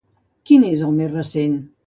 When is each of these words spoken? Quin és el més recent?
Quin 0.49 0.65
és 0.71 0.81
el 0.89 0.97
més 1.03 1.13
recent? 1.13 1.57